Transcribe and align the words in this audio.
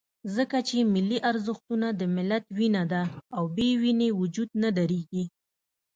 ځکه 0.35 0.57
چې 0.67 0.77
ملي 0.93 1.19
ارزښتونه 1.29 1.87
د 1.99 2.01
ملت 2.15 2.43
وینه 2.57 2.83
ده، 2.91 3.03
او 3.35 3.43
بې 3.55 3.69
وینې 3.81 4.09
وجود 4.19 4.49
نه 4.63 4.69
درېږي. 4.77 5.23